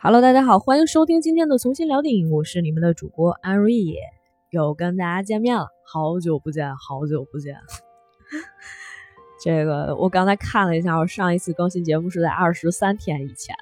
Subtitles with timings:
[0.00, 3.72] Hello，大家好，欢迎收听今天的重新聊电影，我是你们的主播安瑞，
[4.50, 7.56] 又跟大家见面了，好久不见，好久不见。
[9.42, 13.56] 这个我刚才看了一下，我上一次更新节目是在二十三天以前，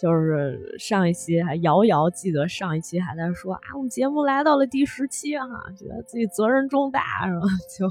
[0.00, 7.46] 就是上一期还遥遥记得上一期还在说啊，我们节目来到了第十期啊，觉得自己责任重大，然后
[7.78, 7.86] 就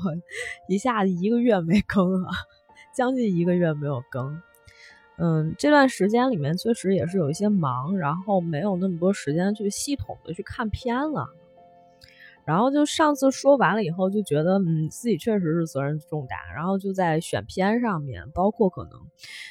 [0.68, 2.30] 一下子一个月没更了，
[2.96, 4.42] 将近一个月没有更。
[5.18, 11.28] 嗯，这段时间里面确实也是有一些忙，然后没有那么多时间去系统的去看片了。
[12.46, 18.92] 然后就上次说完了以后，就觉得嗯自己确实是责任重大，然后就在选片上面，包括可能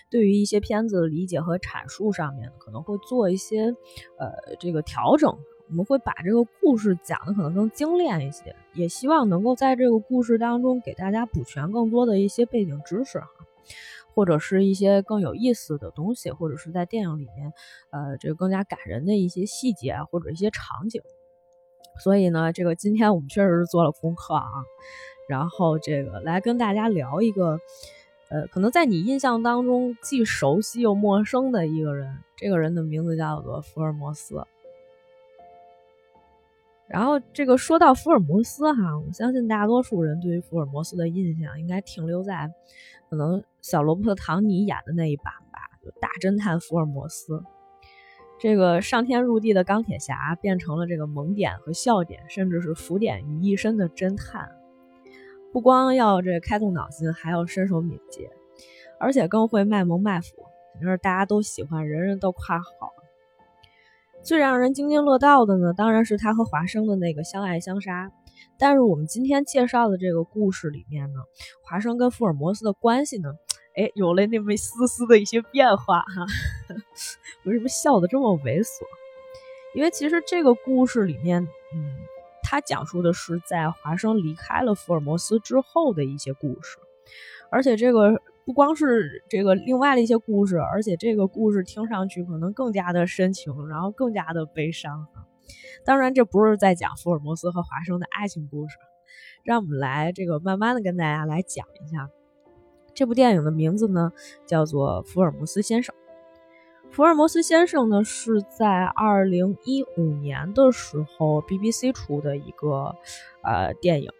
[0.08, 3.74] 对于一些片子的理解和阐述上面，可能会做一些
[4.18, 5.36] 呃这个调整。
[5.68, 13.28] 我们会把这个故事讲的可能更精炼一些，也希望能够在这个故事当中给大家补全更多的一些背景知识哈。
[14.16, 17.52] 或者是一些更有意思的东西，或者是在电影里面，
[17.90, 21.02] 呃，这个更加感人的一些细节或者一些场景。
[22.02, 24.48] 所以呢，这个今天我们确实是做了功课啊，
[25.28, 27.60] 然后这个来跟大家聊一个，
[28.30, 32.16] 呃，可能在你印象当中既熟悉又陌生的一个人。
[32.38, 34.42] 这个人的名字叫做福尔摩斯。
[36.88, 42.50] 然后这个说到福尔摩斯哈，我相信大多数人对于福尔摩斯的印象应该停留在
[43.10, 47.42] 可能小罗伯特·唐尼演的那一版吧，就大侦探福尔摩斯，
[48.38, 54.48] 这个上天入地的钢铁侠变成了这个萌点和笑点，甚至是浮点于一身的侦探，
[55.52, 58.30] 不光要这开动脑筋，还要身手敏捷，
[59.00, 60.28] 而且更会卖萌卖腐，
[60.74, 62.92] 反正大家都喜欢，人人都夸好。
[64.26, 68.10] 最让人津津乐道的呢，当然是他和华生的那个相爱相杀。
[68.58, 71.20] 但是我们今天介绍的这个故事里面呢，
[71.62, 73.28] 华生跟福尔摩斯的关系呢，
[73.76, 76.26] 哎，有了那么丝丝的一些变化哈。
[77.46, 78.82] 为什么笑得这么猥琐？
[79.76, 81.40] 因为其实这个故事里面，
[81.72, 81.94] 嗯，
[82.42, 86.78] 他讲述的是在华生离开了福尔摩斯之后的一些故事，
[87.48, 88.20] 而且这个。
[88.46, 95.26] 不光是这个另外的一些故事，而且这个故事听上去可能更加的深情，然后更加的悲伤啊。
[95.84, 98.76] 当然，这不是在讲福尔摩斯和华生的爱情故事，
[99.42, 102.08] 让我们来这个慢慢的跟大家来讲一下
[102.94, 104.12] 这部电影的名字呢，
[104.46, 105.92] 叫做《福尔摩斯先生》。
[106.92, 112.94] 福尔摩斯先生呢是在二零一五年的时候 BBC 出的一个
[113.42, 114.10] 呃电影，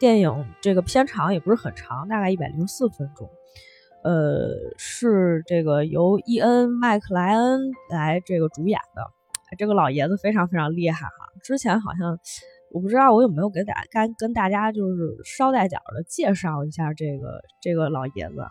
[0.00, 3.28] 电影这个片长也不是很长，大概一百零四分钟。
[4.02, 9.02] 呃，是这个由伊恩·麦克莱恩来这个主演的，
[9.56, 11.12] 这个老爷子非常非常厉害哈。
[11.42, 12.18] 之前好像
[12.70, 18.50] 我不知道我有没有给大家跟跟大家就是捎带脚的介绍一下这个这个老爷子哈。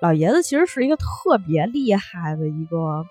[0.00, 3.04] 老爷子其实是一个特别厉害的一个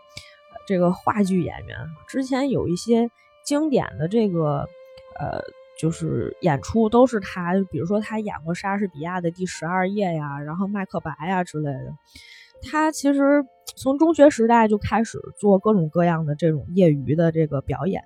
[0.68, 3.10] 这个话剧演员，之前有一些
[3.46, 4.68] 经典的这个
[5.20, 5.42] 呃。
[5.78, 11.94] 就是演出都是他，比如说他演过莎士比亚的《第十二夜》呀，然后《麦克白》呀之类的。
[12.68, 18.04] 他其实从中学时代就开始做各种各样的这种业余的这个表演，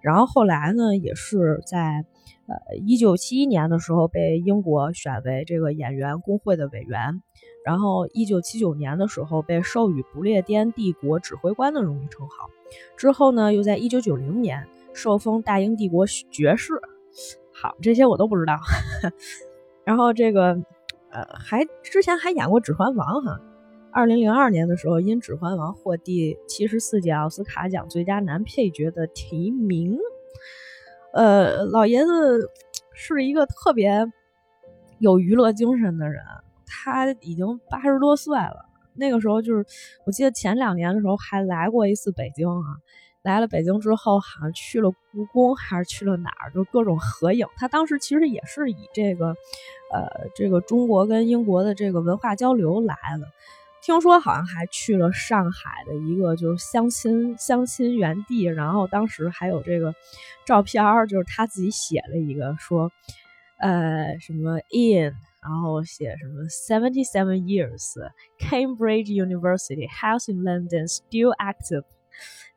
[0.00, 2.04] 然后后来呢，也是在
[2.46, 7.22] 呃一九七一年的时候被英国选为这个演员工会的委员，
[7.64, 12.48] 然后一九七九年的时候被授予不列颠帝国指挥官的荣誉称号，
[12.96, 16.72] 之后呢，又在一九九零年受封大英帝国爵士。
[17.52, 18.58] 好，这些我都不知道。
[19.84, 20.54] 然后这个，
[21.10, 23.40] 呃，还之前还演过《指环王》哈。
[23.92, 29.98] 二零零二年的时候，因《指环王》获第七十四届奥斯卡奖最佳男配角的提名。
[31.12, 32.48] 呃，老爷子
[32.94, 34.06] 是一个特别
[34.98, 36.22] 有娱乐精神的人。
[36.66, 39.66] 他已经八十多岁了，那个时候就是
[40.06, 42.64] 我记得前两年的时候还来过一次北京啊。
[43.22, 46.50] 来了北京之后，好像去了故宫，还是去了哪儿？
[46.50, 47.46] 就各种合影。
[47.56, 49.36] 他当时其实也是以这个，
[49.92, 53.28] 呃，这个中国跟英国的这个文化交流来了。
[53.80, 59.94] 听说好像还去了上海的一个就是相亲相亲园地，然后当时还有这个
[60.44, 62.90] 照片儿，就是他自己写了一个说，
[63.58, 71.84] 呃，什么 in，然后写什么 seventy seven years，Cambridge University House in London still active。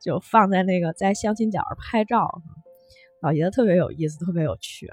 [0.05, 2.29] 就放在那个在相亲角拍照，
[3.23, 4.87] 老爷子特别有意思，特别有趣。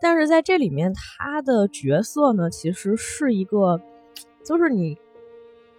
[0.00, 3.78] 但是在这里面，他的角色呢，其实是一个，
[4.42, 4.96] 就是你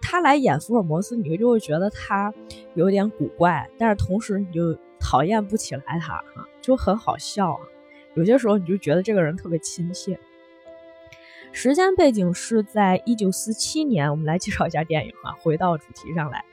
[0.00, 2.32] 他来演福尔摩斯，你就会觉得他
[2.74, 7.58] 有点古怪，但是同时你就讨厌不起来他，哈，就很好笑。
[8.14, 10.16] 有些时候你就觉得这个人特别亲切。
[11.50, 16.44] 时间背景是在一九四七年，我们来介绍一下电影啊，回到主题上来。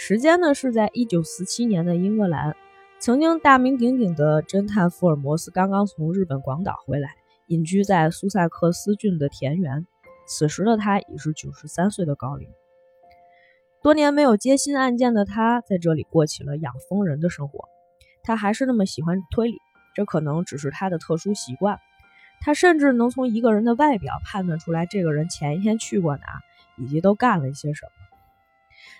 [0.00, 2.54] 时间呢是在一九四七年的英格兰，
[3.00, 7.16] 曾经大名鼎鼎的侦探福尔摩斯刚刚从日本广岛回来，
[7.48, 9.88] 隐居在苏塞克斯郡的田园。
[10.28, 12.48] 此时的他已是九十三岁的高龄。
[13.82, 17.68] 多年没有接新案件的他，在这里过起了养蜂人的生活。
[18.22, 19.58] 他还是那么喜欢推理，
[19.96, 21.80] 这可能只是他的特殊习惯。
[22.40, 26.40] 他甚至能从一个人的外表判断出来，这个人前一天去过哪，
[26.76, 27.97] 以及都干了一些什么。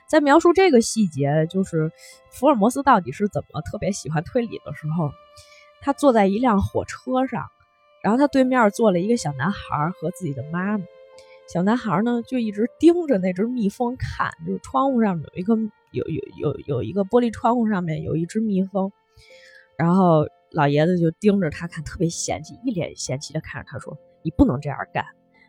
[0.08, 1.90] 在描述这个细节，就是
[2.30, 5.10] 福尔摩斯到底是怎么特别喜欢推理的时候，
[5.80, 7.46] 他坐在一辆火车上，
[8.02, 10.84] 然后他对面坐了一个小男孩和自己的妈妈。
[11.52, 15.56] 小男孩呢，就一直盯着那只蜜蜂看，就是窗户上有一个
[15.92, 18.92] 有有有有一个玻璃窗户上面有一只蜜蜂，
[19.76, 20.26] 然后。
[20.50, 25.04] 老爷子就盯着他看，特别嫌弃，一脸嫌弃的看着他说：“你不能这样干，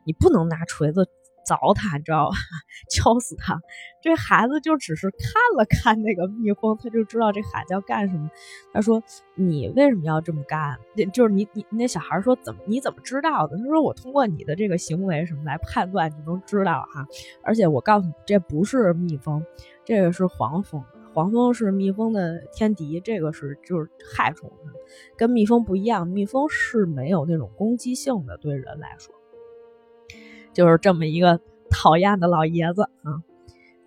[0.06, 1.08] 你不能拿锤子
[1.50, 2.36] 凿他，你知道吧？
[2.90, 3.60] 敲死他。”
[4.02, 5.20] 这孩子就只是看
[5.58, 8.30] 了看那个蜜蜂，他就知道这孩子要干什么。
[8.72, 9.02] 他说
[9.36, 10.78] ：“你为什么要这么干？
[11.12, 13.58] 就是你你那小孩说怎么你怎么知道的？
[13.58, 17.08] 他说我通过你的这个行为什么来判断，你能知道哈。
[17.44, 19.44] 而且我告诉你，这不是蜜蜂，
[19.84, 24.50] 这个是黄蜂。”黄蜂是蜜蜂的天敌，这个是就是害虫，
[25.18, 29.14] 跟蜜蜂不一样，蜜蜂是没有那种攻击性的，对人来说，
[30.54, 33.24] 就是这么一个讨厌的老爷子啊。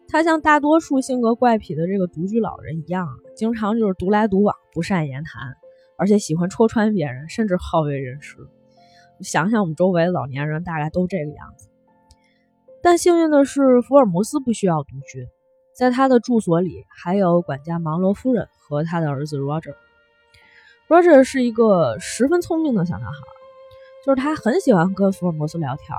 [0.09, 5.55] 他像大多数性格怪癖的这个独居老人一样，经常就是独来独往，不善言谈，
[5.97, 8.37] 而且喜欢戳穿别人，甚至好为人师。
[9.21, 11.69] 想想我们周围的老年人，大概都这个样子。
[12.83, 15.29] 但幸运的是，福尔摩斯不需要独居。
[15.75, 19.75] 在他的住所里，还有管家芒罗夫人和他的儿子 Roger。
[20.89, 23.19] Roger 是一个十分聪明的小男孩，
[24.05, 25.97] 就是他很喜欢跟福尔摩斯聊天。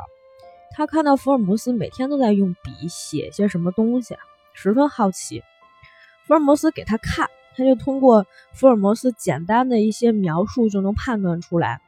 [0.76, 4.18] 他看到福尔摩斯每天都在用笔写些什么东西，
[4.54, 5.44] 十分好奇。
[6.26, 11.80] 福尔摩斯给他看，他就通过福尔摩斯简单的一些描述就能判断出来，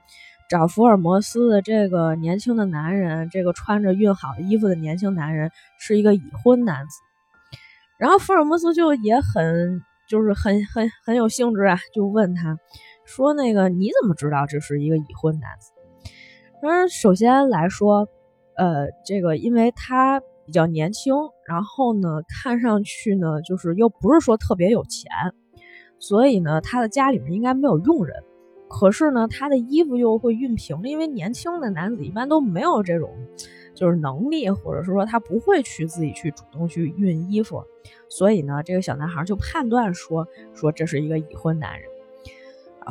[0.50, 7.00] 找福尔摩斯的这个年轻的男人，这个穿着熨好的衣服的年轻男人是一个已婚男子。
[7.98, 12.58] 然后福尔摩斯就也很就是很很很有兴致啊，就问他，
[13.06, 15.72] 说那个你怎么知道这是一个已婚男子？
[16.62, 18.08] 嗯，首先来说，
[18.58, 21.14] 呃，这个因为他比较年轻，
[21.48, 25.12] 然后呢，看上去呢，就是又不是说特别有钱，
[26.00, 28.24] 所以呢，他的家里面应该没有佣人。
[28.68, 33.10] 可是呢，他的衣服又会熨平，因为年轻的男子一般都没有这种。
[33.76, 37.62] 就是能力，或者是说他不会去自己去主动去熨衣服，
[38.08, 41.90] 所以呢，这个小男孩就判断说说这是一个已婚男人。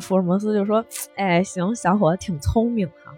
[0.02, 0.84] 福尔摩斯就说
[1.16, 3.14] ：“哎，行，小伙子挺聪明哈，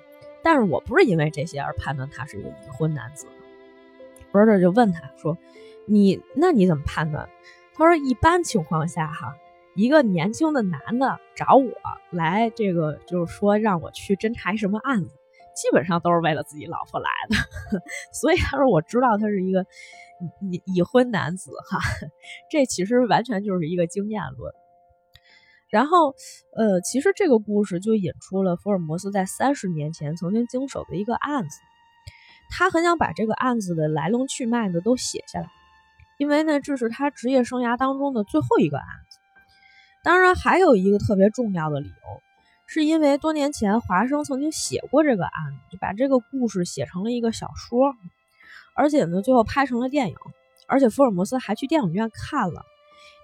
[0.47, 3.27] 但是我不是因为这些而判断他是一个已婚男子。”
[4.31, 5.37] 博尔就问他说
[5.87, 7.29] ：“你那你怎么判断？”
[7.75, 9.37] 他说：“一般情况下哈，
[9.75, 11.73] 一个年轻的男的找我
[12.11, 15.17] 来，这个就是说让我去侦查什么案子。”
[15.57, 17.81] 基本上都是为了自己老婆来的，
[18.13, 19.67] 所以他说我知道他是一个
[20.43, 21.81] 已已婚男子哈，
[22.51, 24.55] 这其实完全就是一个经验论。
[25.69, 26.15] 然后，
[26.57, 31.59] 呃，其实这个故事就引出了福尔摩斯在三十年前曾经经手的一个案子，
[32.51, 35.49] 他很想把这个案子的来龙去脉呢都写下来，
[36.19, 39.19] 因为呢这是他职业生涯当中的最后一个案子。
[40.05, 41.95] 当然，还有一个特别重要的理由。
[42.69, 47.95] 是因为多年前华生曾经写过这个案子，就把这个故事写成了一个小说，
[48.75, 50.17] 而且呢，最后拍成了电影，
[50.67, 52.65] 而且福尔摩斯还去电影院看了。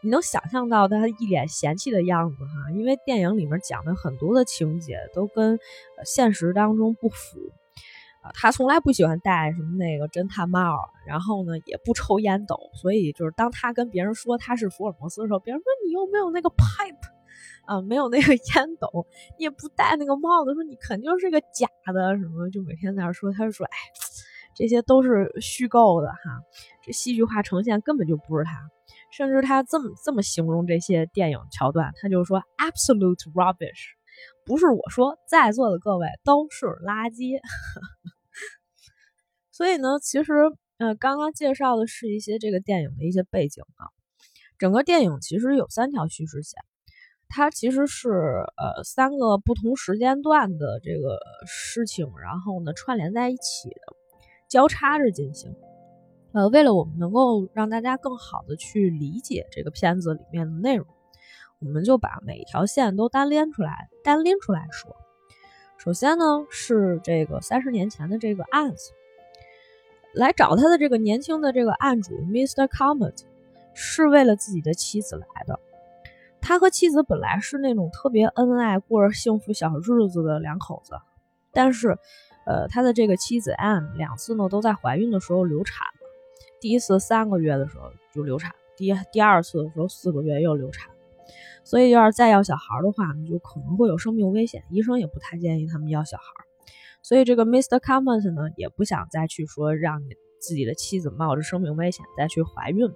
[0.02, 2.70] 你能想象到他一脸嫌弃的样子哈？
[2.74, 5.58] 因为电影里面讲的很多的情节都跟
[6.04, 7.38] 现实当中不符
[8.22, 8.30] 啊。
[8.34, 17.12] 他从来不喜欢戴什么那个侦探帽，然后呢也不抽烟斗，所以就是当他跟别人说他是福尔摩斯的时候，别人说你又没有那个 pipe。
[17.64, 19.06] 啊，没有那个烟斗，
[19.38, 23.70] 你也不戴那个帽子，说你肯定是个假的，什么就每天在那说，他就说，哎，
[24.56, 26.18] 这些都是虚构的哈，
[26.82, 28.50] 这戏剧化呈现根本就不是他，
[29.12, 33.92] 甚至他这么这么形容这些电影桥段，他就说 absolute rubbish，
[34.44, 37.38] 不是我说，在座的各位都是垃圾。
[39.52, 40.32] 所以呢，其实
[40.78, 43.86] 呃，刚刚介绍的是一些这个电影的一些背景啊，
[44.58, 46.58] 整个电影其实有三条叙事线。
[47.28, 53.96] 它其实是呃三个不同时间段的这个事情，然后呢串联在一起的，
[54.50, 55.54] 交叉着进行。
[56.32, 60.86] 呃，为了我们能够让大家更好的去理解这个片子里面的内容，
[61.60, 64.96] 我们就把每一条线都单拎出来，单拎出来说。
[65.78, 68.92] 首先呢是这个三十年前的这个案子，
[70.14, 72.66] 来找他的这个年轻的这个案主 Mr.
[72.68, 73.24] Comet。
[73.74, 75.58] 是为了自己的妻子来的。
[76.42, 80.92] 他和妻子本来是那种特别恩爱、过着幸福小日子的两口子，
[81.52, 81.96] 但是，
[82.44, 85.86] 呃，他的这个妻子 Anne 两次呢都在怀孕的时候流产。
[86.62, 90.92] 第一次三个月的时候就流产，第第二次的时候四个月又流产。
[91.64, 94.62] 所以要是再要小孩的话，就可能会有生命危险。
[94.70, 96.24] 医生也不太建议他们要小孩。
[97.02, 97.80] 所以这个 Mr.
[97.80, 102.88] Commons 呢，也不想再去说让你自己的妻子冒着生命危险再去怀孕。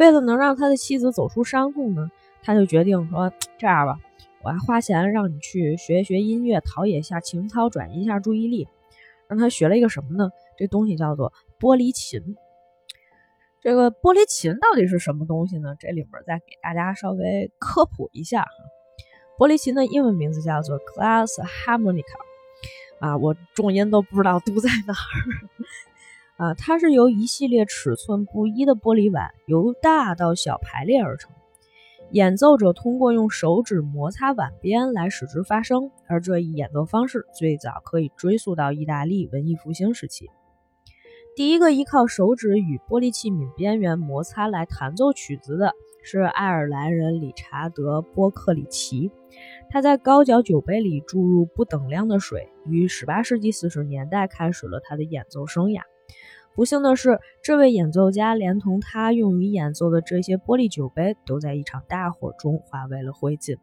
[0.00, 2.10] 为了能让他的妻子走出伤痛呢，
[2.42, 4.00] 他就决定说这样吧，
[4.42, 8.66] 我还花钱让你去学一学音乐，陶冶一下情操，转移一下注意力。
[9.28, 10.32] 让他学了一个什么呢？
[10.56, 12.36] 这东西叫做玻璃琴。
[13.60, 15.74] 这个玻璃琴到底是什么东西呢？
[15.80, 18.48] 这里面再给大家稍微科普一下哈。
[19.36, 22.04] 玻璃琴的英文名字叫做 Glass Harmonica。
[23.00, 26.46] 啊，我重音都不知道读在哪儿。
[26.48, 31.32] 啊，它是由一系列尺寸不一的玻璃碗由大到小排列而成。
[32.10, 40.30] 演奏者通过用手指摩擦碗边来使之发声，而这一演奏方式最早可以追溯到意大利文艺复兴时期。
[41.38, 49.12] 第一个依靠手指与玻璃器皿边缘摩擦来弹奏曲子的是爱尔兰人理查德·波克里奇。
[49.70, 55.82] 他在高脚酒杯里注入不等量的水，于18世纪40年代开始了他的演奏生涯。
[56.56, 63.58] 不幸的是，这位演奏家连同他用于演奏的这些玻璃酒杯，都在一场大火中化为了灰烬。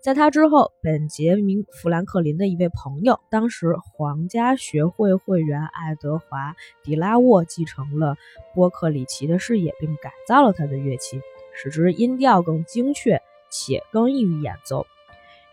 [0.00, 6.52] 在他之后，本杰明·富兰克林的一位朋友，当时皇家学会会员爱德华·
[6.82, 8.16] 迪拉沃继承了
[8.54, 11.20] 波克里奇的事业，并改造了他的乐器，
[11.54, 13.20] 使之音调更精确。
[13.52, 14.86] 且更易于演奏。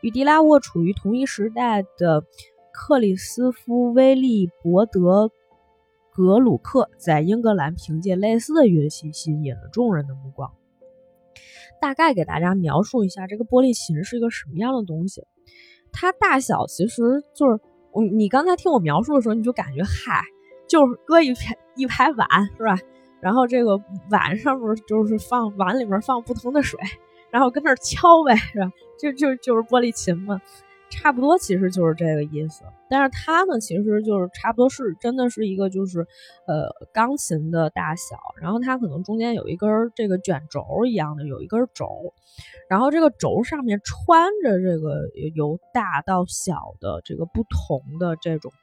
[0.02, 2.24] 与迪拉沃处于同一时代的
[2.72, 5.26] 克里斯夫·威利·伯德·
[6.14, 10.54] 格鲁克，在英格兰凭借类似的乐器吸引了众人的目光。
[11.82, 15.24] 大概给大家描述一下，这个玻璃琴是一个什么样的东西。
[15.92, 17.60] 它大小其实就是，
[17.92, 20.24] 我你刚才听我描述的时候，你就感觉嗨，
[20.68, 22.78] 就是搁一排一排碗是吧？
[23.20, 23.82] 然后这个
[24.12, 26.80] 碗上面就是放碗里面放不同的水。
[27.30, 28.72] 然后跟那儿敲呗，是吧？
[28.98, 30.40] 就就就是玻璃琴嘛，
[30.90, 32.64] 差不多其实就是这个意思。
[32.90, 36.08] 但是它呢，其实就是差不多是真的是一个就是，
[36.48, 38.16] 呃，钢琴的大小。
[38.42, 42.14] 然后它可能中间有一根这个卷轴一样的，有一根轴，
[42.70, 48.54] 然后这个轴上面穿着这个由大到小的这个不同的这种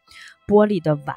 [0.46, 1.16] 玻璃的碗。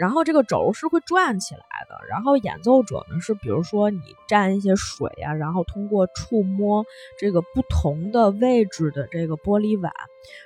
[0.00, 6.86] 然后这个轴是会转起来的，然后演奏者呢是，比如说你沾一些水啊，然后通过触摸
[7.18, 9.92] 这个不同的位置的这个玻璃碗，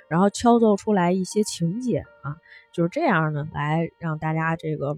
[0.09, 2.35] 然后敲奏出来一些情节啊，
[2.73, 4.97] 就是这样呢，来让大家这个，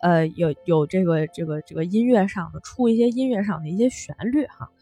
[0.00, 4.72] 呃，有有这个这个这个音乐上的出一些音乐上的一些旋律哈，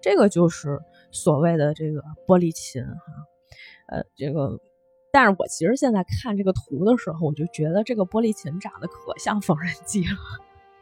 [0.00, 0.80] 这个就是
[1.10, 2.96] 所谓的这个玻璃琴哈，
[3.88, 4.58] 呃，这个。
[5.12, 10.16] 但是我其实现在看这个图的时候，我就觉得这个玻璃琴长得可像缝纫机了，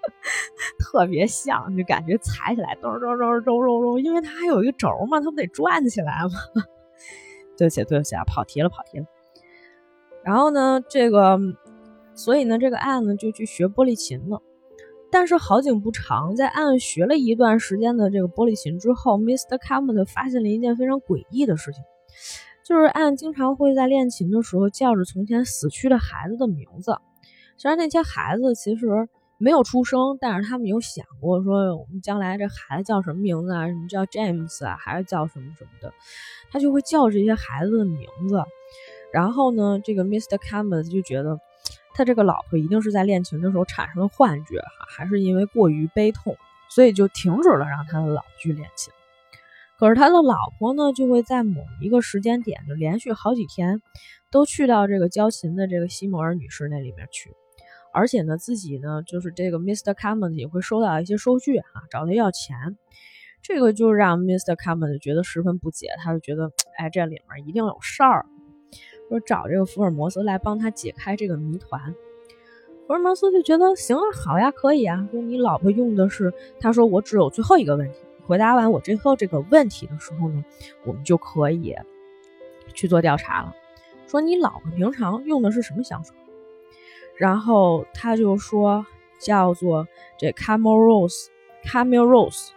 [0.78, 6.30] 特别像，就感觉踩起来咚咚咚咚咚咚，因为它还有一个轴嘛，它不得转起来吗？
[7.56, 9.06] 对不起，对不起啊，跑题了，跑题了。
[10.22, 11.38] 然后呢，这个，
[12.14, 14.42] 所以呢，这个案呢就去学玻璃琴了。
[15.10, 19.58] 但是好景不长，在案学了一段时间的这个玻璃琴之后，Mr.
[19.58, 21.82] c a m e r 发现了一件非常诡异的事情。
[22.68, 26.98] 就是按经常会在练琴的时候叫着从前死去的孩子的名字，
[27.56, 29.08] 虽然那些孩子其实
[29.38, 33.66] 没有出生，但是他们有想过说我们将来这孩子叫什么名字啊？
[33.68, 34.76] 什么叫 James 啊？
[34.78, 35.94] 还是叫什么什么的？
[36.50, 38.42] 他就会叫这些孩子的名字。
[39.14, 40.36] 然后呢，这个 Mr.
[40.36, 41.40] Camus 就觉得
[41.94, 46.36] 他这个老婆一定是在练琴的时候产生了幻觉，哈，还是因为过于悲痛，
[46.68, 48.92] 所以就停止了让他的老婆去练琴。
[49.78, 53.80] 可是他的老婆呢，就会在某一个时间点，就连续好几天，
[54.28, 57.32] 都去到这个教琴的这个西摩尔女士那里面去，
[57.92, 59.94] 而且呢，自己呢，就是这个 Mr.
[59.94, 62.76] Commons 也会收到一些收据啊，找他要钱，
[63.40, 64.56] 这个就让 Mr.
[64.56, 68.26] Commons 觉得十分不解，他就觉得，哎，这里面一定有事儿，
[69.08, 71.94] 说找这个福尔摩斯来帮他解开这个谜团。
[72.88, 77.98] 福尔摩斯就觉得行啊，好呀，可以啊，说你老婆用的是，他说我只有最后一个问题。
[78.28, 80.44] 回答完我最后这个问题的时候呢，
[80.84, 81.74] 我们就可以
[82.74, 83.54] 去做调查了。
[84.06, 86.14] 说你老婆平常用的是什么香水？
[87.16, 88.84] 然后他就说
[89.18, 92.50] 叫做这 Camel Rose，Camel Rose，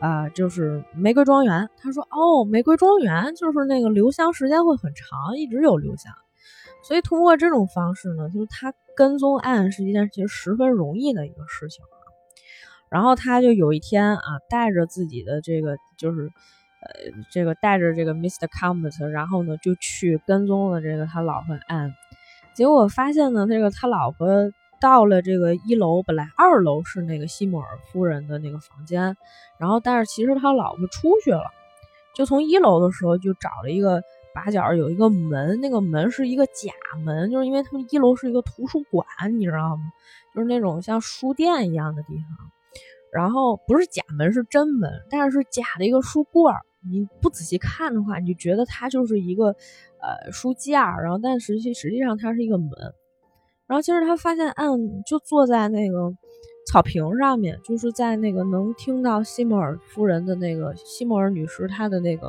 [0.00, 1.68] 啊，就是玫瑰庄园。
[1.76, 6.10] 他说哦，玫瑰庄园就是那个留香时间会很长，一直有留香。
[6.82, 11.84] 所以通过这种方式呢，就是他跟踪案是一件其实十分容易的一个事情。
[12.92, 14.20] 然后他就有一天啊，
[14.50, 16.28] 带着自己的这个就是，
[16.82, 18.46] 呃，这个带着这个 Mr.
[18.48, 21.94] Comet，然后呢就去跟踪了这个他老婆安。
[22.54, 24.28] 结果发现呢，这个他老婆
[24.78, 29.16] 到了这个一楼，本来二楼是那个西姆尔夫人的那个房间，
[29.58, 31.44] 然后但是其实他老婆出去了，
[32.14, 34.02] 就从一楼的时候就找了一个
[34.34, 39.06] 把角有一个门，那个门是一个假门，就是因为他们一楼是一个图书馆，
[39.38, 39.82] 你知道吗？
[40.34, 42.51] 就是那种像书店一样的地方，
[43.12, 46.58] 然后不是假门是真门，但是是假的一个书柜儿，
[46.90, 49.54] 你不仔细看的话，你就觉得它就是一个。
[50.04, 52.70] 呃，书架，然后但实际实际上它是一个门，
[53.68, 54.68] 然后其实他发现暗
[55.06, 56.12] 就坐在那个
[56.66, 62.26] 草坪上面，就是在那个能听到西摩尔夫人的那个西摩尔女士她的那个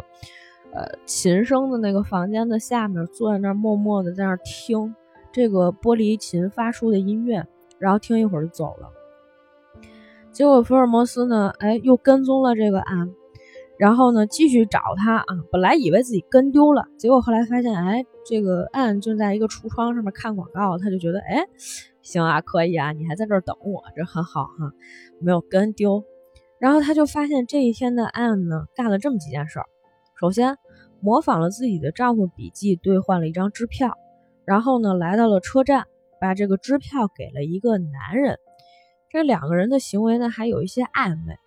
[0.71, 4.93] 呃琴声的那个房间的下面，坐在那儿默默的在那儿听
[5.31, 7.43] 这个玻璃琴发出的音乐，
[7.79, 8.87] 然后听一会儿就走了。
[10.33, 13.13] 结果福尔摩斯呢，哎，又跟踪了这个案。
[13.77, 15.25] 然后呢，继续找他啊！
[15.51, 21.43] 本来以为自己跟丢了，结果后来发现，哎，这个案正在一个橱窗上面看广告，他就觉得，哎，
[22.01, 24.71] 行啊，可以啊，你还在这儿等我，这很好哈，
[25.19, 26.03] 没有跟丢。
[26.59, 29.65] 然后他就发现这一天的案呢，干了这么几件事儿：
[30.19, 30.55] 首先，
[31.01, 33.89] 模仿了自己的丈夫笔记，兑换了一张支票；
[34.45, 35.85] 然后呢，来到了车站，
[36.21, 38.37] 把这个支票给了一个男人。
[39.13, 41.37] 这两个人的行为呢，还有一些暧昧。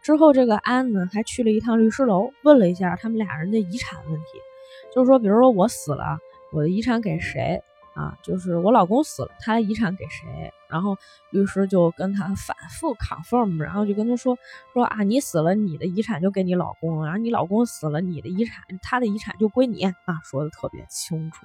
[0.00, 4.24] 之后，这个安呢还去了一趟律师楼，问了一下他们俩人的遗产问题，
[4.94, 6.20] 就是说，比如说我死了，
[6.52, 7.60] 我的遗产给谁
[7.96, 8.16] 啊？
[8.22, 10.52] 就是我老公死了，他的遗产给谁？
[10.68, 10.96] 然后
[11.30, 14.38] 律师就跟他反复 confirm，然后就跟他说
[14.72, 21.44] 说啊，你死了，你的遗产就给你老公，然后你老公死了，你的遗产，他的遗产就归你啊，说的特别清楚。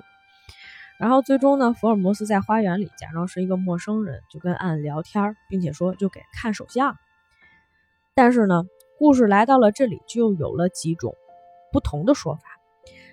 [0.98, 6.96] 然后最终呢，福尔摩斯在花园里假装是一个陌生人，就跟安聊天，并且说就给看手相。
[8.14, 8.64] 但是呢，
[8.98, 11.14] 故事来到了这里，就有了几种
[11.72, 12.42] 不同的说法。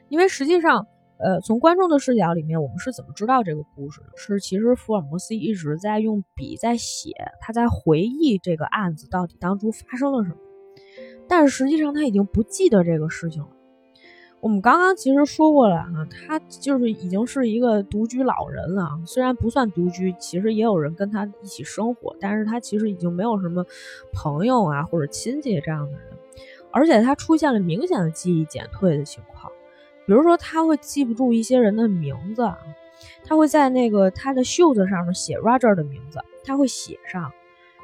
[0.08, 0.86] 因为实际上，
[1.18, 4.06] 呃，从观众的视角里面，我们是怎么知道这个故事的？
[4.16, 10.36] 是其实福尔摩斯一直在用笔在写，他在回忆这个案子到底当初发生了什么。
[11.28, 13.48] 但是实际上，他已经不记得这个事情了。
[14.42, 18.90] 我们刚刚其实说过了啊，他就是已经是一个独居老人了。
[19.06, 23.64] 虽然不算独居，其实也有人跟他一起生活，但是他其实已经没有什么
[24.12, 26.00] 朋友啊或者亲戚这样的人，
[26.72, 29.52] 而且他出现了明显的记忆减退的情况，
[30.06, 32.42] 比如说他会记不住一些人的名字，
[33.24, 37.32] 他会在那个他的袖子上面写 Roger 的名字，他会写上，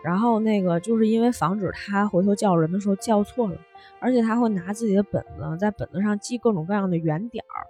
[0.09, 3.61] 然后那个就是因为防止他回头叫人的时候叫错了。
[4.01, 7.67] 而且他会拿自己的本子，在本子上记各种各样的圆点儿。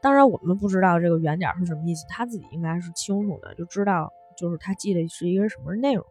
[0.00, 6.04] 当然，我们不知道这个圆点是什么意思，他自己应该是清楚的，就知道就是他记的是一个什么内容。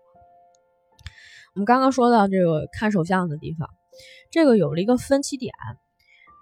[1.55, 3.69] 我们刚刚说到这个看手相的地方，
[4.29, 5.53] 这个有了一个分歧点，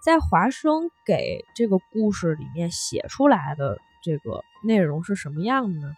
[0.04, 5.94] 在华生给这个故事里面写出来的这个内容是什么样的呢？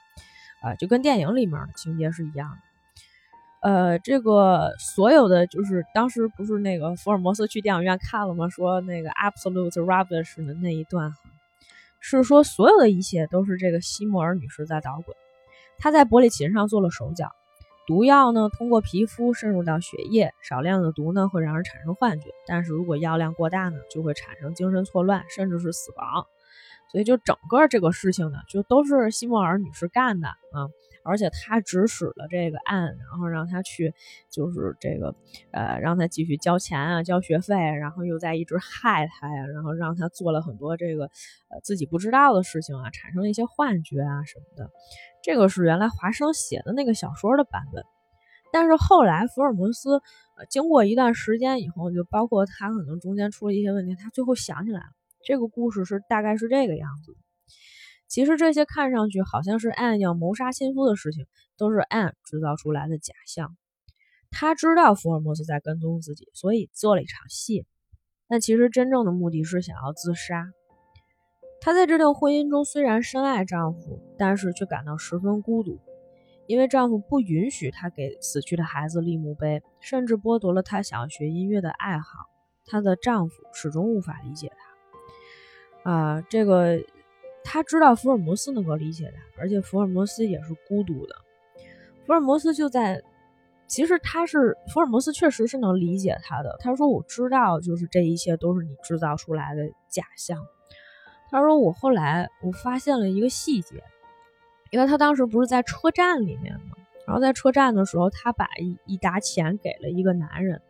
[0.62, 2.71] 啊，就跟电影里面的情节是一样的。
[3.62, 8.50] 呃，这个所有的就是当时不是那个福尔摩斯去电影院看了吗？
[8.50, 11.14] 说那个 absolute rubbish 的那一段，
[12.00, 15.16] 是说所有的一切都是这个西莫尔女士在捣鬼。
[15.78, 17.32] 她在玻璃琴上做了手脚，
[17.86, 26.26] 毒药呢通过皮肤渗入到血液，少量的毒呢会让人产生幻觉，但是如果药量过大呢，就会产生精神错乱，甚至是死亡。
[26.92, 30.68] 所以就整个这个事情呢，就都是西莫尔女士干的啊。
[31.04, 33.94] 而且他指使了这个案，然后让他去，
[34.30, 35.16] 就是这个，
[35.52, 44.70] 呃，让他继续交钱啊，交学费，然后又在一直害他呀，然后让他做了很多这个，呃，自己不知道的事情啊，产生了一些幻觉啊什么的。
[45.24, 47.84] 这个是原来华生写的那个小说的版本，
[48.52, 50.02] 但是后来福尔摩斯，
[50.38, 54.86] 呃，经过一段时间以后，就包括他可能中间出了一些问题，他最后想起来了，
[55.26, 57.16] 这个故事是大概是这个样子。
[58.12, 63.56] 其实这些看上去好像是 Anne 要谋杀亲夫的事情，都是 Anne 制造出来的假象。
[64.30, 67.66] 他知道福尔摩斯在跟踪自己，所以做了一场戏。
[68.28, 70.46] 但其实真正的目的是想要自杀。
[71.62, 75.80] 她在这段婚姻中虽然深爱丈夫，但是却感到十分孤独，
[76.48, 82.26] 因为丈夫不允许她给死去的孩子立墓碑，甚至剥夺了她想要学音乐的爱好。
[82.66, 84.52] 她的丈夫始终无法理解
[85.84, 85.92] 她。
[85.92, 86.84] 啊，这个。
[87.44, 91.16] 他知道福尔摩斯能够理解他，而且福尔摩斯也是孤独的。
[92.06, 93.02] 福尔摩斯就在，
[93.68, 96.58] 其实他是福尔摩斯，确实是能理解他的。
[96.60, 100.38] 他说：“我知道，就是这一切都是你制造出来的假象。”
[101.30, 103.84] 他说：“我后来我发现了一个细节，
[104.72, 106.76] 因为他当时不是在车站里面吗？
[107.08, 110.62] 然后在车站的时候，他把一一沓钱给了一个男人。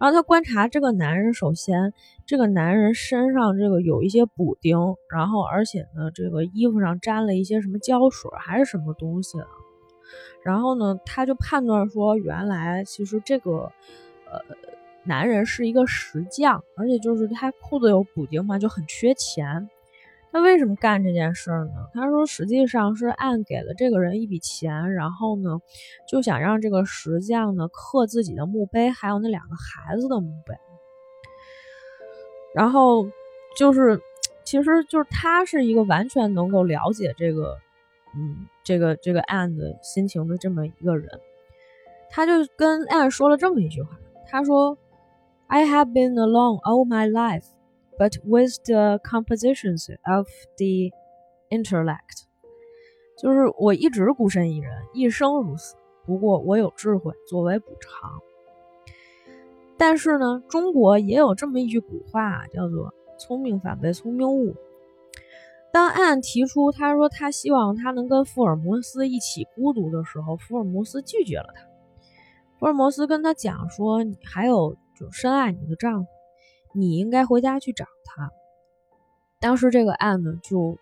[0.00, 1.92] 然后他观察这个男人，首先
[2.24, 4.78] 这个男人身上这个有一些补丁，
[5.10, 9.36] 然后而且呢，这个衣服上沾了一些什么胶水还是什么东西。
[10.42, 13.70] 然后呢，他就判断说，原来其实这个
[14.24, 14.40] 呃
[15.04, 19.68] 男人是一个石匠，而且就是他裤子有补丁嘛，就很缺钱。
[20.32, 21.72] 他为什么干这件事儿呢？
[21.92, 25.60] 他说，实际上是按给了这个人一笔钱，然后呢，
[26.08, 30.54] 就想让这个石匠呢刻自己的墓碑，还有那两个孩子的墓碑。
[32.54, 33.08] 然后
[33.56, 34.00] 就是，
[34.44, 37.58] 其实就是他是一个完全能够了解这个，
[38.16, 41.20] 嗯，这个这个案子心情的这么一个人。
[42.08, 44.76] 他就跟案说了这么一句话，他说
[45.46, 47.46] ：“I have been alone all my life。”
[48.00, 50.90] But with the compositions of the
[51.50, 52.24] intellect，
[53.18, 55.76] 就是我一直孤身一人，一生如此。
[56.06, 58.18] 不过我有智慧作为补偿。
[59.76, 64.56] 但是呢，中国也有这么一句古话，叫做“聪明反被聪明误”。
[65.70, 71.62] 当按提出他说他希望他能跟福尔摩斯一起孤独的时候，福尔摩斯拒绝了他。
[72.58, 76.10] 福尔摩斯跟他讲说：“你还有就深爱你的丈夫。”
[76.72, 78.30] 你应该回家去找他。
[79.40, 80.76] 当时这个案子就，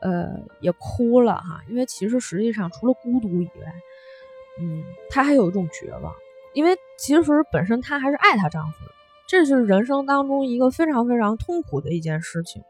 [0.00, 3.74] 呃，也哭了哈，因为其实实际上除了孤独以外，
[4.60, 6.14] 嗯，她还有一种绝望，
[6.54, 8.92] 因为其实本身她还是爱她丈夫的，
[9.26, 12.62] 这是人生当中一个非常非常痛苦的一件事情。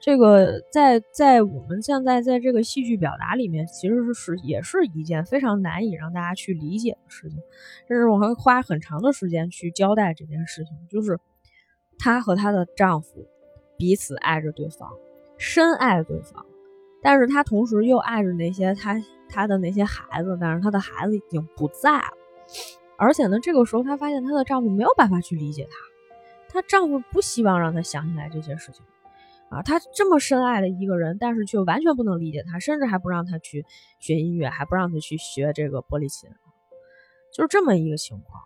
[0.00, 7.38] 这个在在我们现在在这个戏剧表达里面，其实是是也是一件非常难以让大家去理解的事情，
[7.86, 11.20] 甚至我会花很长的时间去交代这件事情，就是。
[11.98, 13.26] 她和她的丈夫
[13.76, 14.92] 彼此爱着对方，
[15.38, 16.46] 深爱对方，
[17.02, 18.96] 但是她同时又爱着那些她
[19.28, 22.12] 她的那些孩子，但是她的孩子已经不在了，
[22.96, 25.76] 而且呢，这个时候她发现她的丈夫没有办法去理解她，
[26.48, 28.84] 她丈夫不希望让她想起来这些事情，
[29.50, 33.66] 啊，她这么深爱的一个人，但是却完全不能理解她，甚至还不让她去
[33.98, 36.30] 学音乐，还不让她去学这个玻璃琴，
[37.32, 38.42] 就是这么一个情况。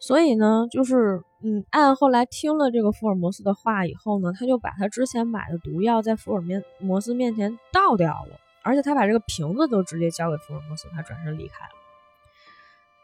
[0.00, 11.70] 所以呢，就是，嗯，按后来听了这个福尔摩斯的话以后呢，他就把他之前买的毒药在福尔面摩斯面前倒掉了，而且他把这个瓶子都直接交给福尔摩斯，他转身离开了。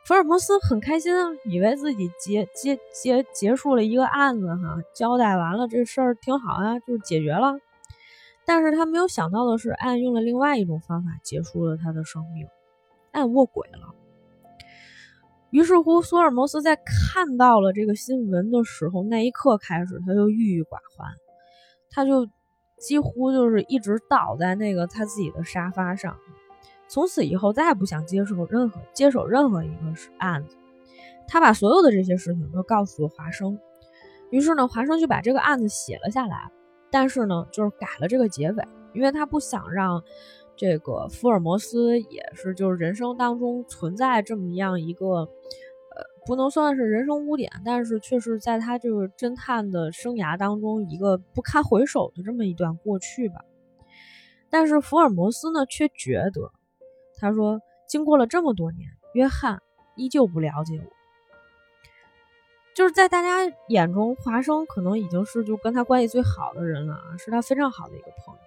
[0.04, 7.58] 福尔摩斯很开心啊，以为自己结结结结束了一个案子哈，交代完了这事儿挺好啊，就是解决了。
[8.44, 12.46] 但是他没有想到的是，按用了另外一种方法结束了他的生命，
[13.12, 13.94] 按卧轨了。
[15.54, 21.08] 于是乎，索尔摩斯在看到了这个新闻的时候，那一刻开始，他就郁郁寡欢，
[21.90, 22.28] 他就
[22.76, 26.16] 几乎就是一直倒在那个他自己的沙发上，
[26.88, 30.56] 从此以后再也不想接受任何接手任何一个案子。
[31.28, 33.56] 他把所有的这些事情都告诉了华生，
[34.30, 36.50] 于是呢，华生就把这个案子写了下来，
[36.90, 40.02] 但是呢，就是改了这个结尾，因为他不想让。
[40.56, 45.28] 这个福尔摩斯也是，就是人生当中存在这么样一个，呃，
[46.26, 53.44] 不能算是人生污点，但是却是在他这个侦探的生涯当中一个不堪回首的这么一段过去吧。
[54.48, 56.52] 但是福尔摩斯呢，却觉得，
[57.18, 59.60] 他说，经过了这么多年，约翰
[59.96, 60.90] 依旧不了解我，
[62.76, 68.40] 就是在大家眼中，华生可能已经是就跟他关系最好的人了，是他非常好的一个朋友。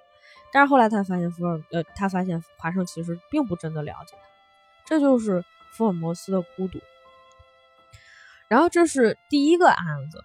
[0.57, 4.27] 但是后来他发现福尔呃，他发现华生其实并不真的了解他，
[4.87, 6.79] 这就是福尔摩斯的孤独。
[8.47, 10.23] 然后这是第一个案子，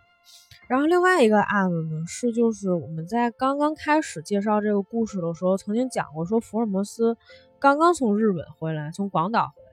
[0.71, 7.19] 然后另外一个案子呢是就是我们在刚刚开始介绍这个故事的时候曾经讲过，说福尔摩斯
[7.59, 9.69] 刚刚从日本回来，从广岛回来。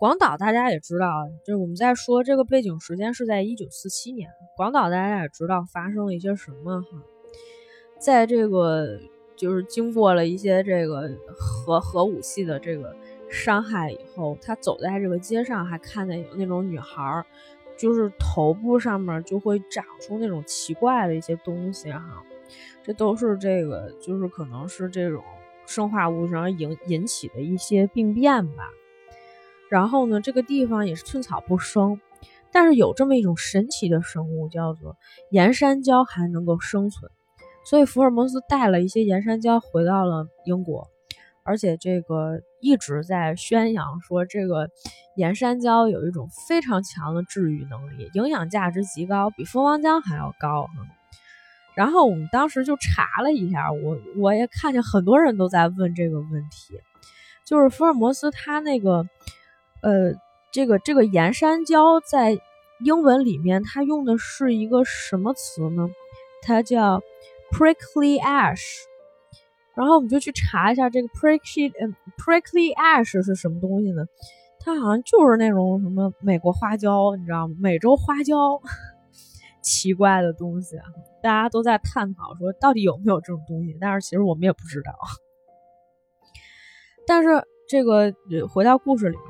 [0.00, 6.88] 广岛大家也知道，就是我们在说这个背景时间是在一九四七年，广岛大家也知道发生了一些什么哈，
[8.00, 8.98] 在这个。
[9.40, 12.94] 就是经过了一些这个核核武器的这个
[13.30, 17.24] 伤害以后，他走在这个街上，还看见有那种女孩儿，
[17.78, 22.22] 就是头部上面就会长出那种奇怪的一些东西哈，
[22.82, 25.24] 这都是这个就是可能是这种
[25.64, 28.68] 生化物上引引起的一些病变吧。
[29.70, 31.98] 然后呢，这个地方也是寸草不生，
[32.52, 34.98] 但是有这么一种神奇的生物，叫做
[35.30, 37.10] 岩山椒，还能够生存。
[37.64, 40.88] 所以福尔摩斯带了一些岩山椒回到了英国，
[41.44, 44.68] 而且这个一直在宣扬说这个
[45.16, 50.66] 岩山椒有一种非常强的治愈能力，营养价值极高，比蜂王浆还要高。
[51.76, 56.74] 然后我们当时就查了一下，我我也看见很多人都在问这个问题，
[57.46, 59.06] 就是福尔摩斯他那个
[59.82, 60.12] 呃，
[60.52, 62.38] 这个这个盐山椒在
[62.84, 65.88] 英文里面，它用的是一个什么词呢？
[66.42, 67.00] 它叫
[67.52, 68.62] prickly ash。
[69.74, 74.04] 然后我们就去查一下这个 prickly 嗯 prickly ash 是什么东西呢？
[74.58, 77.54] 它好像就是那种什么美国花椒，你知道吗？
[77.58, 78.60] 美洲花椒，
[79.62, 80.76] 奇怪的东西，
[81.22, 84.92] 大家都在探讨说到底有没有这种东西，但是其实我们也不知道。
[87.06, 88.12] 但是这个
[88.52, 89.26] 回到故事里面，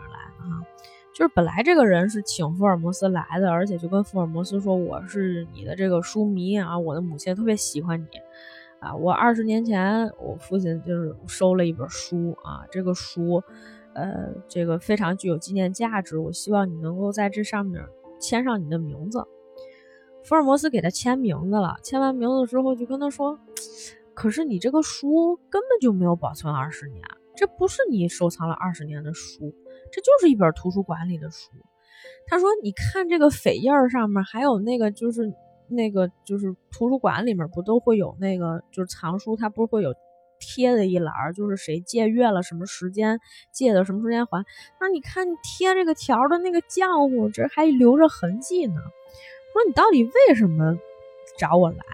[1.21, 8.09] 就是本来这个人是请福尔摩斯来的，而且就跟福尔摩斯说我是你的这个书迷啊，我的母亲特别喜欢你。
[8.79, 13.43] 啊，我二十年前，我父亲就是收了一本书啊，这个书，
[13.93, 16.17] 呃，这个非常具有纪念价值。
[16.19, 17.85] 我希望你能够在这上面
[18.19, 19.23] 签上你的名字。
[20.25, 23.39] 福尔摩斯给他签名字了，签完名字之后就跟他说
[24.17, 27.05] ：“可是你这个书根本就没有保存二十年，
[27.37, 29.55] 这不是你收藏了二十年的书，
[29.92, 31.50] 这就是一本图书馆里的书。”
[32.29, 35.33] 他说：“你看这个扉页上面还有那个就是。”
[35.72, 39.94] 那个就是图书馆里面不都会有那个就是藏书，它不是会有
[40.40, 43.20] 贴的一栏，就是谁借阅了什么时间
[43.53, 44.44] 借的什么时间还。
[44.81, 48.74] 那你看贴这个条的那个浆糊，这还留着痕迹呢。
[48.74, 50.76] 说你到底为什么
[51.38, 51.85] 找我来？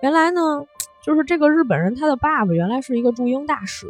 [0.00, 0.64] 原来呢，
[1.02, 3.88] 就是这个日本人他的爸爸原来是一个驻英大使，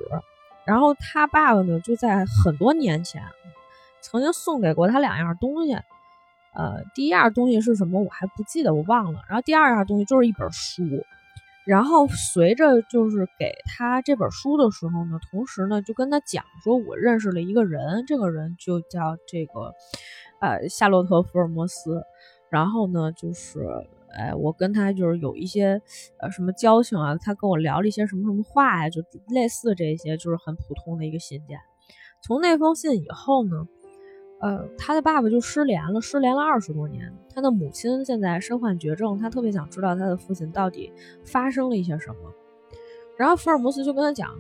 [0.67, 3.23] 然后他爸爸呢就在很多年前
[4.03, 5.73] 曾经送给过他两样东西。
[6.53, 8.03] 呃，第一样东西是什么？
[8.03, 9.21] 我还不记得，我忘了。
[9.29, 10.83] 然后第二样东西就是一本书。
[11.67, 19.75] 然后随着就是给他这本书的时候呢，同时呢就跟他讲说，我认识了一个人，这个人就叫这个
[20.41, 22.03] 呃夏洛特·福尔摩斯。
[22.49, 23.67] 然后呢，就是
[24.17, 25.81] 呃我跟他就是有一些
[26.19, 31.59] 呃什么交情啊，他跟我聊了一些什么什么话呀，就类似这些，就是很普通的一个信件。
[32.23, 33.69] 从那封信以后呢。
[34.39, 37.11] 呃，他的爸爸就失联了，失联了二十多年。
[37.35, 40.93] 他的母亲现在身患绝症，他特别想知道他的父亲到底
[41.25, 42.35] 发生了一些什么。
[43.17, 44.39] 然后福尔摩斯就跟他讲：“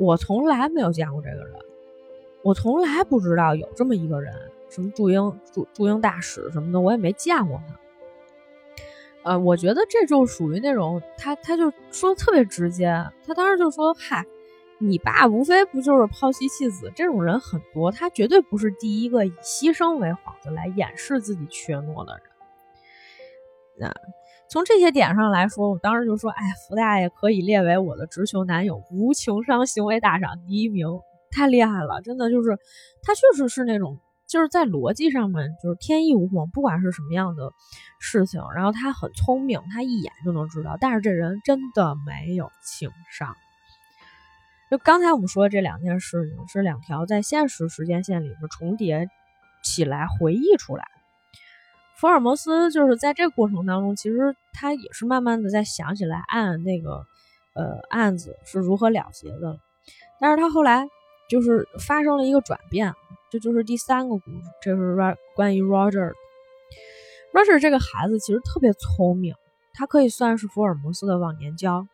[0.00, 1.54] 我从来没有见过这个人，
[2.42, 4.34] 我从来不知道有这么一个人，
[4.68, 7.79] 什么驻英驻驻英大使什么的，我也没见过他。”
[9.24, 12.86] 呃，我觉得这就属于那种他他就说的特别直接，
[13.26, 14.24] 他当时就说：“嗨。”
[14.82, 22.22] 你爸无非不就是抛妻弃子，这种人很多，他绝对不是第一个以牺牲为幌子来掩饰自己怯懦的人。
[23.76, 23.92] 那
[24.48, 30.86] 从这些点上来说，我当时就说，哎，福大爷可以列为我的直球男友无情商行为大赏第一名，
[31.30, 32.58] 太厉害了，真的就是
[33.02, 33.98] 他确实是那种
[34.30, 37.52] 就是在逻辑上面就是天衣无缝，不管是什么样的
[37.98, 43.34] 事情，然后他很聪明，他一眼就能知道，但是这人真的没有情商。
[44.70, 49.08] 就刚才我们说的这两件事情，是两条在现实时间线里边重叠
[49.64, 50.84] 起来回忆出来。
[51.96, 57.04] 福尔摩斯就是在这个过程当中，其实他也是慢慢的在想起来案那个
[57.54, 59.58] 呃案子是如何了结的。
[60.20, 60.86] 但是他后来
[61.28, 62.94] 就是发生了一个转变，
[63.30, 64.96] 这就是第三个故事，这是
[65.34, 66.12] 关于 Roger。
[67.32, 69.34] Roger 这个孩子其实特别聪明，
[69.72, 71.86] 他可以算是福尔摩斯的忘年交，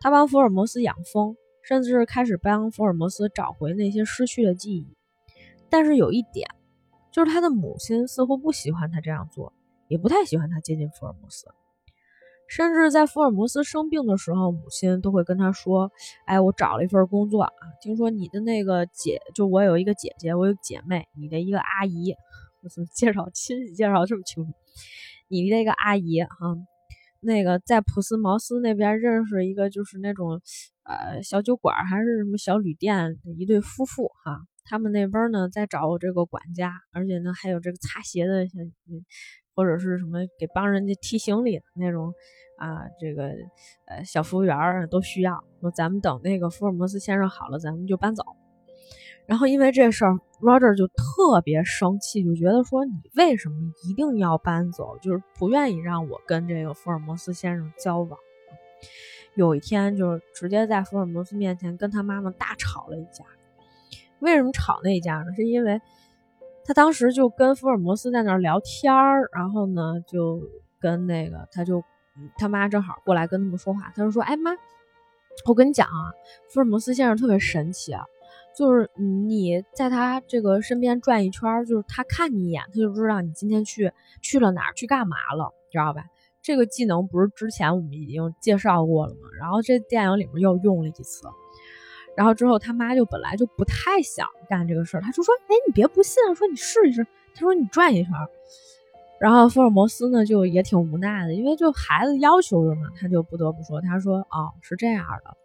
[0.00, 1.36] 他帮福尔摩斯养蜂。
[1.60, 4.96] 甚至是开始帮福尔摩斯找回那些失去的记忆，
[5.68, 6.48] 但是有一点，
[7.12, 9.52] 就是他的母亲似乎不喜欢他这样做，
[9.86, 11.46] 也不太喜欢他接近福尔摩斯。
[12.48, 15.92] 甚至在福尔摩斯生病的时候，母亲都会跟他说
[16.26, 22.14] ：“哎，我找了一份工作啊，听说你的那个姐，就我有一个姐姐，我有姐妹，你的一个阿姨，
[22.62, 24.50] 我怎么介绍亲戚介绍这么清楚？
[25.28, 26.56] 你的那个阿姨哈。”
[27.20, 30.40] 那个在普斯茅斯那边认识一个，就是那种，
[30.84, 38.62] 呃，小酒馆还是什么小旅店的一对夫妇哈，他们那边呢在找这个管家，而且呢还有这个擦鞋的，像
[39.58, 42.14] 或者是什么给帮人家提行李的那种
[42.58, 43.24] 啊，这个
[43.86, 45.42] 呃小服务员都需要。
[45.58, 48.22] 那咱们等那个福尔摩斯先生好了，咱们就搬走。
[49.26, 58.16] 然后因为这事儿，Roger 就特别生气，就觉得说你为什么一定要搬走，就是不愿意让我跟这个福尔摩斯先生交往。
[59.34, 63.24] 有一天，就是直接在福尔摩斯面前跟他妈妈大吵了一架。
[64.20, 65.32] 为什么吵那一架呢？
[65.34, 65.80] 是因为
[66.68, 70.38] 他当时就跟福尔摩斯在那儿聊天儿，然后呢就
[70.78, 71.82] 跟那个他就
[72.36, 74.50] 他妈正好过来跟他们说话，他就说：“哎妈，
[75.46, 76.12] 我跟你讲啊，
[76.50, 78.04] 福尔摩斯先生特别神奇啊。”
[78.54, 86.04] 就是你在他这个身边转一圈，就是他看你一眼，他就知道你今天去去了哪儿，去干嘛了，知道吧？
[86.42, 89.20] 这个技能不是之前我们已经介绍过了吗？
[89.40, 91.26] 然后这电影里面又用了一次。
[92.18, 98.12] 然后之后他妈就本来就不太想干这个事儿，他就说：“哎，你别不信啊，说你试一试。”他说：“你转一圈。”
[99.20, 105.36] 然后福尔摩斯呢就也挺无奈的，因为就孩子要求的嘛，他就不得不说：“他说哦，是这样的。”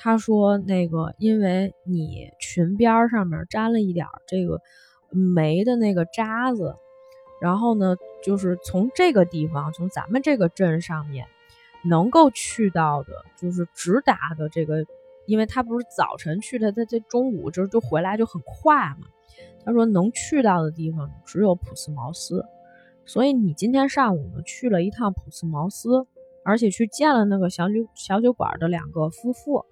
[0.00, 4.62] 他说：“那个，因为你裙边上面沾了一点这个
[5.10, 6.74] 煤的那个渣子，
[7.38, 11.26] 然后呢，就是从这个地方，从咱们这个镇上面
[11.84, 14.86] 能够去到的，就是直达的这个，
[15.26, 19.06] 因为他不是早晨去的，他这中午就就回来就很快嘛。
[19.64, 22.44] 他说能去到的地方只有普斯茅斯，
[23.04, 26.06] 所以你今天上午呢去了一趟普斯茅斯，
[26.44, 29.64] 而且去见了那个小酒小酒馆的两个夫妇。”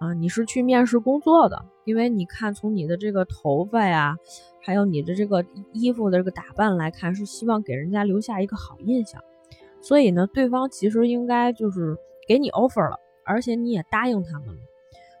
[0.00, 4.16] 啊，你是去面试工作的，因为你看从你的这个头发呀，
[4.60, 9.22] 还有你的这个衣服的这个打扮来看，是希望给人家留下一个好印象。
[9.80, 14.54] 所以呢，对方其实应该就是给你 offer 了，而且你也答应他们了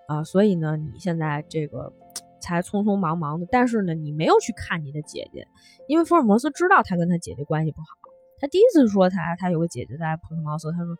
[0.08, 0.24] 啊。
[0.24, 1.92] 所以呢，你现在这个
[2.40, 5.46] 才匆匆忙忙的，但是呢，你没有去看你的姐姐，
[5.86, 7.86] 因为福尔摩斯知道他跟他姐姐关系不好。
[8.40, 10.96] 他第一次说他他有个姐姐在普斯茅斯，他说。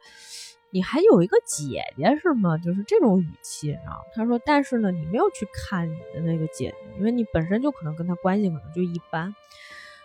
[0.71, 2.59] 你还有一个姐姐是吗？
[2.59, 3.95] 就是这种语气啊。
[4.13, 9.33] 他说：“但是呢，你没有去看你的那个姐姐，因为你本身就可能跟他关系可能就一般，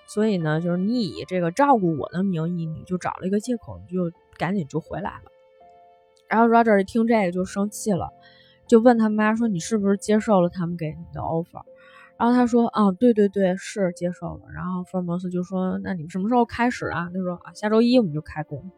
[0.05, 5.31] 所以呢，就是你以这个照顾我的名义，你就找了一个借口，就赶紧就回来了。”
[6.29, 8.13] 然后 Roger 一听这个就生气了，
[8.69, 11.63] 就问他妈说：“你是不是接受了他们给你的 offer？”
[12.17, 18.71] 然后他说：“啊，对对对，是接受了。”然后福尔摩斯就说：“那你们什么时候开始啊？”他说：“啊，下周一我们就开工。”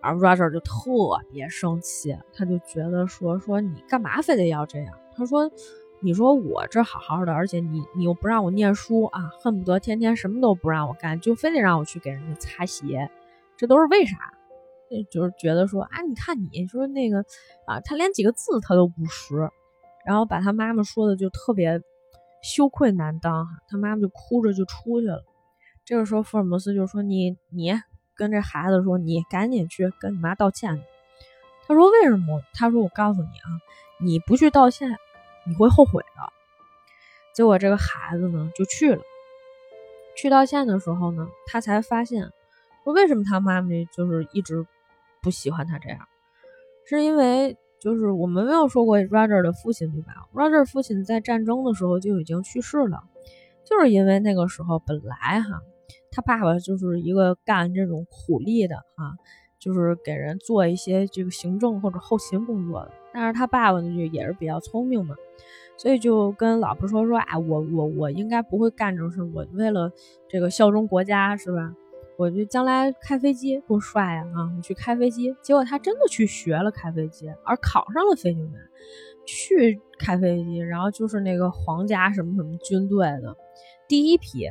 [0.00, 4.94] 而 Roger 就特别生气，他就觉得说说你干嘛非得要这样？
[5.16, 5.50] 他说，
[6.00, 13.10] 你说我这好好的，而且你你又不让我念书啊，恨不得天天什么都不让我干，就非得让我去给人家擦鞋，
[13.56, 14.34] 这都是为啥？
[15.10, 17.24] 就是觉得说啊，你看你说那个
[17.66, 19.36] 啊，他连几个字他都不识，
[20.06, 21.82] 然后把他妈妈说的就特别
[22.42, 25.24] 羞愧难当哈，他妈妈就哭着就出去了。
[25.84, 27.74] 这个时候福尔摩斯就说你你。
[28.16, 30.80] 跟这孩子说：“你赶紧去跟你妈道歉。”
[31.66, 33.50] 他说：“为什么？”他说：“我告诉你啊，
[34.00, 34.96] 你不去道歉，
[35.48, 36.32] 你会后悔的。”
[37.34, 39.02] 结果这个孩子呢就去了。
[40.16, 42.30] 去道歉的时候呢，他才发现
[42.84, 44.64] 说为什么他妈妈就是一直
[45.24, 45.98] 不喜欢他这样，
[46.84, 53.02] 是因为就是我们没有说过 Roger 的父亲对吧？Roger 父亲在战争的时候就已经去世了，
[53.64, 55.62] 就是因为那个时候本来哈。
[56.16, 59.18] 他爸爸就是一个干这种苦力的啊，
[59.58, 62.92] 就是给人做一些这个行政或者后勤工作的。
[63.12, 65.16] 但是他爸爸呢，就也是比较聪明嘛，
[65.76, 69.90] 所以就跟老婆说说，哎，我我我应该不会干这种事，我为了
[70.28, 71.74] 这个效忠国家是吧？
[72.16, 74.52] 我就将来开飞机多帅啊啊！
[74.54, 78.60] 你去开飞机，结果他真的去学了开飞机，而考上了飞行员，
[79.26, 83.36] 去开飞机，然后就是那个皇家什么什么军队的
[83.88, 84.48] 第一批。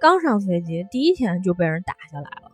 [0.00, 2.50] 刚上飞机第一天就被人打下来了，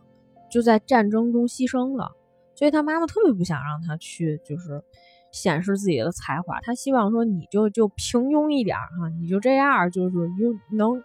[0.51, 2.11] 就在战争中牺牲了。
[2.53, 4.83] 所以他妈妈特别不想让他去，就是
[5.31, 6.59] 显示自己的才华。
[6.59, 11.01] 他希望说你就就平庸一点哈，你就这样，就是就能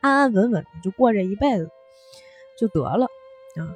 [0.00, 1.68] 安安稳稳的就过这一辈子
[2.56, 3.06] 就得了
[3.56, 3.74] 啊。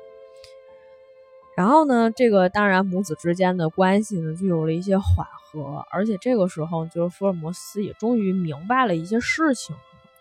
[1.57, 9.77] 然后呢，这个当然母子之间的关系呢就有了一些缓和，而且这个时候就是福尔摩斯也终于明白了一些事情。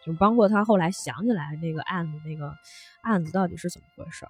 [0.05, 2.53] 就包括他后来想起来那个案子，那个
[3.01, 4.25] 案子到底是怎么回事？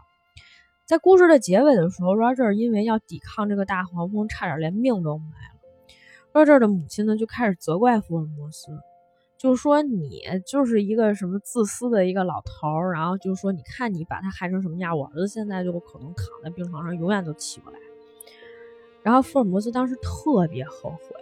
[0.85, 5.59] 在故事的结尾的时候，Roger 因为要抵抗这个大黄蜂，差点连命都没了。
[6.33, 8.71] Roger 的母亲呢就开始责怪福尔摩斯，
[9.39, 17.79] 就说你就是一个什么自私的一个老头儿，然后就说你看你把他害成什么样，我儿子现在就可能躺在病床上，永远都起不来。
[19.01, 21.15] 然后福尔摩斯当时特别后悔，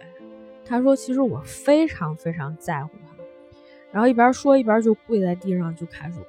[0.64, 3.14] 他说：“其实我非常非常在乎他。”
[3.92, 6.26] 然后一边说一边就跪在地上就开始哭。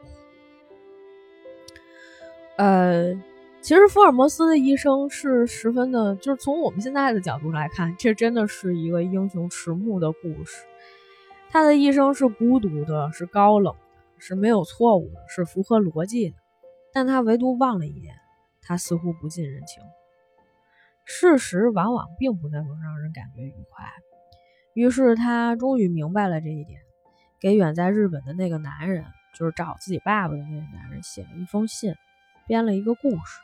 [2.58, 3.16] 呃，
[3.62, 10.64] 其实福尔摩斯的一生是十分的，就是从我们现在的角度来看，这真的是一个英雄迟暮的故事。
[11.50, 13.80] 他的一生是孤独的，是高冷的，
[14.20, 16.36] 是没有错误的，是符合逻辑的。
[16.94, 18.16] 但他唯独忘了一点，
[18.62, 19.84] 他似乎不近人情。
[21.06, 23.86] 事实往往并不那么让人感觉愉快。
[24.74, 26.82] 于是他终于明白了这一点。
[27.42, 31.96] 给远在日本的那个男人，就是找自己爸爸的那个男人，写了一封信，
[32.48, 33.40] 编了一个故事，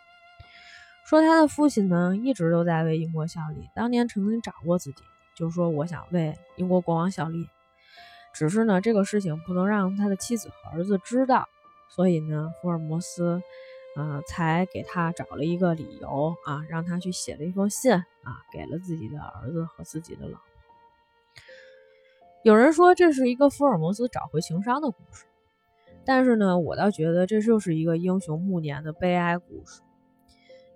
[1.07, 5.01] 说他的父亲呢一直都在为英国效力，当年曾经找过自己，
[5.33, 7.47] 就说我想为英国国王效力，
[8.35, 11.47] 只是呢这个事情不能让他的妻子和儿子知道，
[11.89, 13.41] 所以呢福尔摩斯，
[13.95, 18.03] 呃才给他找了一个理由啊，让他去写了一封信啊，
[18.51, 20.45] 给了自己的儿子和自己的老婆。
[22.43, 25.25] 有人说这是一个福尔摩斯找回情商的故事，
[26.03, 29.81] 但是呢，我倒觉得这就是一个英雄暮年的悲哀故事。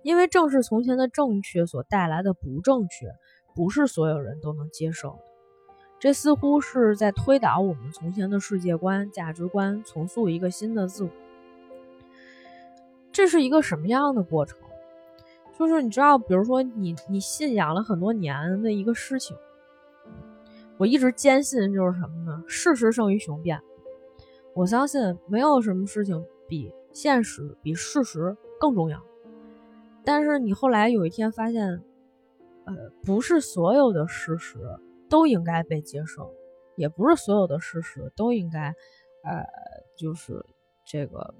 [0.02, 3.12] 因为正是从前的正确所带来的不正确，
[3.54, 5.29] 不是所有人都能接受的。
[6.00, 11.10] 这似乎是在推倒我们从前的世界观、价值观，重塑一个新的自我。
[13.12, 14.58] 这是一个什么样的过程？
[15.58, 19.36] 就是你知道，比如说你你信仰了很多年的一个事情，
[20.78, 22.42] 我一直坚信就是什么呢？
[22.46, 23.60] 事实胜于雄辩。
[24.54, 29.02] 我相信没有什么事情比现实、比事实更重要。
[30.02, 31.82] 但是你后来有一天发现，
[32.64, 32.74] 呃，
[33.04, 34.58] 不是所有的事实
[35.10, 36.32] 都应该被接受，
[36.76, 38.68] 也不是所有的事实都应该，
[39.24, 39.44] 呃，
[39.98, 40.42] 就是
[40.86, 41.34] 这个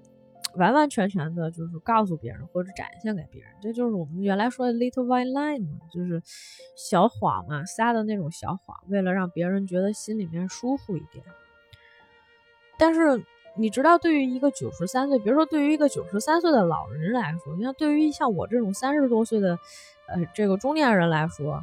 [0.57, 3.51] 完完全全的，就是告诉别人或者展现给别人。
[3.63, 6.21] 这就是我们原来说的 little white lie 嘛，就是
[6.77, 11.25] 小谎嘛，撒的那种小谎，为了让别人觉得心里面舒服一点。
[12.77, 13.25] 但是。
[13.57, 19.59] 你知道，对于一个九十三岁，比如说对于一个九十三岁的老人来说，你像对于像我这种三十多岁的，
[20.07, 21.61] 呃，这个中年人来说，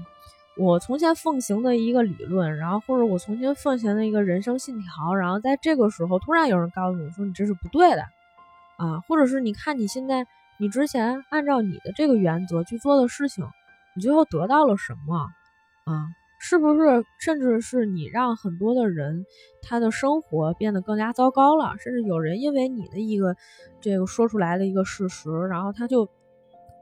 [0.60, 8.02] 我从前奉行的一个理论，然后或者我从前奉行的一个人生信条，然后在这个时候突然有人告诉我说你这是不对的，
[8.78, 10.26] 啊，或者是你看你现在
[10.58, 13.46] 你之前按照你的这个原则去做的事情，
[13.96, 15.30] 你最后得到了什么，
[15.86, 16.08] 啊？
[16.40, 19.26] 是不是，甚至是你让很多的人
[19.64, 21.76] 他的生活变得更加糟糕了？
[21.80, 23.36] 甚至有人因为你的一个
[23.82, 26.08] 这个说出来的一个事实，然后他就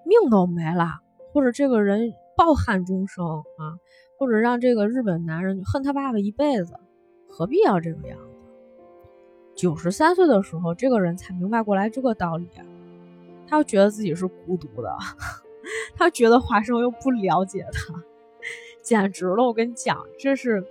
[0.06, 1.00] 命都没了，
[1.32, 3.80] 或者这个人抱憾终生啊，
[4.18, 6.74] 或者让这个日本男人恨他爸爸一辈子，
[7.30, 8.26] 何必要这个样子？
[9.56, 12.48] 九十三岁的时候，这个人才明白过来这个道理，
[13.48, 14.96] 他觉得自己是孤独的，
[15.96, 18.04] 他觉得华生又不了解他。
[18.82, 19.44] 简直了！
[19.44, 20.64] 我跟你讲，这是，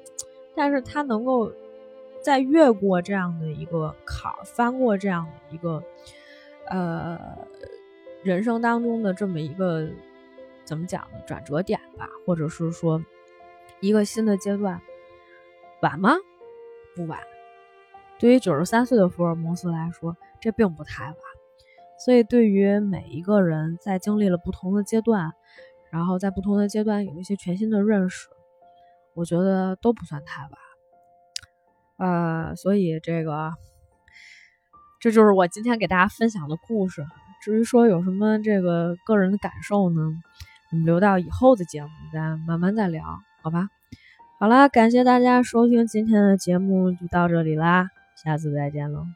[0.55, 1.51] 但是他能够
[2.23, 5.83] 在越过这样的一个坎儿，翻过这样的一个
[6.69, 7.19] 呃
[8.23, 9.89] 人生当中的这么一个
[10.65, 11.21] 怎么讲呢？
[11.27, 13.03] 转折点吧，或者是说
[13.81, 14.81] 一个新的阶段，
[15.83, 16.15] 晚吗？
[16.97, 17.21] 不晚。
[18.19, 21.17] 对于九十三岁的福尔摩斯来说，这并不太晚。
[22.05, 25.33] 所以，对于每一个人在经历了不同的阶段。
[25.91, 28.27] 然后在不同的阶段有一些全新的认识，
[29.15, 30.51] 我觉得都不算太晚。
[31.99, 33.53] 呃，所以这个，
[34.99, 37.07] 这就是我今天给大家分享的故事。
[37.45, 40.03] 至于说有什么这个个人的感受呢，
[40.75, 42.19] 我们留到以后的节目再
[42.49, 43.05] 慢慢再聊，
[43.43, 43.69] 好吧？
[44.41, 47.91] 好啦，感谢大家收听今天的节目，就到这里啦，
[48.25, 49.07] 下次再见喽。